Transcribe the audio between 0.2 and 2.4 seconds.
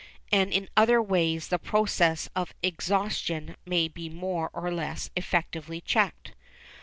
And in other ways the process